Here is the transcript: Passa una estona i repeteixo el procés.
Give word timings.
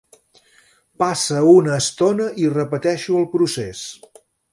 Passa 1.03 1.43
una 1.51 1.75
estona 1.81 2.31
i 2.45 2.49
repeteixo 2.55 3.19
el 3.21 3.29
procés. 3.35 3.83